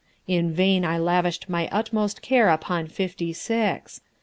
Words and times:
In 0.27 0.51
vain 0.51 0.83
I 0.83 0.97
lavished 0.97 1.47
my 1.47 1.69
utmost 1.71 2.23
care 2.23 2.49
upon 2.49 2.87
Fifty 2.87 3.33
Six. 3.33 4.01